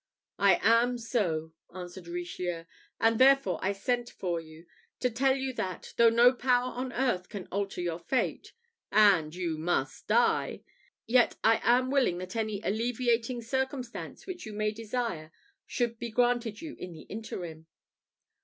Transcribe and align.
"I 0.39 0.57
am 0.63 0.97
so," 0.97 1.53
answered 1.75 2.07
Richelieu, 2.07 2.65
"and 2.99 3.19
therefore 3.19 3.59
I 3.61 3.71
sent 3.71 4.09
for 4.09 4.39
you, 4.41 4.65
to 4.99 5.11
tell 5.11 5.35
you 5.35 5.53
that, 5.53 5.93
though 5.95 6.09
no 6.09 6.33
power 6.33 6.71
on 6.71 6.91
earth 6.91 7.29
can 7.29 7.45
alter 7.51 7.81
your 7.81 7.99
fate 7.99 8.51
and 8.91 9.35
you 9.35 9.59
must 9.59 10.07
die! 10.07 10.63
yet 11.05 11.35
I 11.43 11.59
am 11.61 11.91
willing 11.91 12.17
that 12.17 12.35
any 12.35 12.61
alleviating 12.63 13.43
circumstance 13.43 14.25
which 14.25 14.43
you 14.43 14.53
may 14.53 14.71
desire 14.71 15.31
should 15.67 15.99
be 15.99 16.09
granted 16.09 16.63
you 16.63 16.75
in 16.79 16.93
the 16.93 17.01
interim." 17.03 17.67